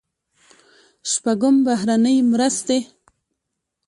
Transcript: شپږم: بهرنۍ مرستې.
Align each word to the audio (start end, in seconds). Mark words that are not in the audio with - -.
شپږم: 1.11 1.55
بهرنۍ 1.65 2.17
مرستې. 2.31 2.77